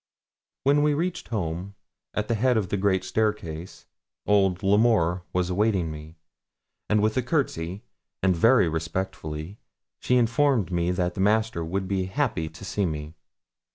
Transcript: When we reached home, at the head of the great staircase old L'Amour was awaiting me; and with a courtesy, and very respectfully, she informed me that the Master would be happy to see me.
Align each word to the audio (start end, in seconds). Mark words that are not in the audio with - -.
When 0.63 0.81
we 0.81 0.95
reached 0.95 1.27
home, 1.27 1.75
at 2.15 2.27
the 2.27 2.33
head 2.33 2.57
of 2.57 2.69
the 2.69 2.75
great 2.77 3.03
staircase 3.03 3.85
old 4.25 4.63
L'Amour 4.63 5.21
was 5.31 5.51
awaiting 5.51 5.91
me; 5.91 6.15
and 6.89 7.03
with 7.03 7.17
a 7.17 7.21
courtesy, 7.21 7.83
and 8.23 8.35
very 8.35 8.67
respectfully, 8.67 9.59
she 9.99 10.17
informed 10.17 10.71
me 10.71 10.89
that 10.89 11.13
the 11.13 11.21
Master 11.21 11.63
would 11.63 11.87
be 11.87 12.05
happy 12.05 12.49
to 12.49 12.65
see 12.65 12.87
me. 12.87 13.13